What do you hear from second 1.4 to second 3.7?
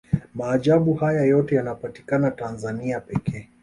yanapatikana tanzania pekee